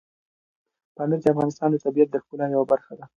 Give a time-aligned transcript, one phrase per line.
[0.95, 3.05] پامیر د افغانستان د طبیعت د ښکلا یوه برخه ده.